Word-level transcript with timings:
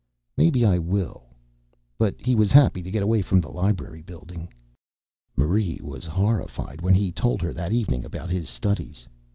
"Maybe 0.35 0.65
I 0.65 0.79
will." 0.79 1.25
But 1.99 2.15
he 2.17 2.33
was 2.33 2.51
happy 2.51 2.81
to 2.81 2.89
get 2.89 3.03
away 3.03 3.21
from 3.21 3.39
the 3.39 3.51
library 3.51 4.01
building. 4.01 4.51
Marie 5.37 5.79
was 5.83 6.07
horrified 6.07 6.81
when 6.81 6.95
he 6.95 7.11
told 7.11 7.39
her 7.43 7.53
that 7.53 7.71
evening 7.71 8.03
about 8.03 8.31
his 8.31 8.49
studies. 8.49 9.07